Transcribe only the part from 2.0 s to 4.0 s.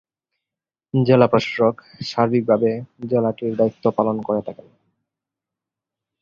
সার্বিকভাবে জেলাটির দায়িত্ব